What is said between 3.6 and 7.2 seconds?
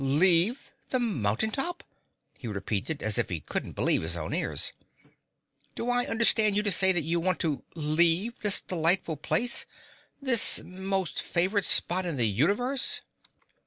believe his own ears. "Do I understand you to say that you